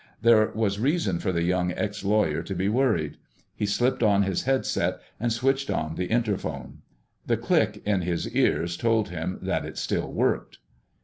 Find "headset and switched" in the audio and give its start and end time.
4.45-5.69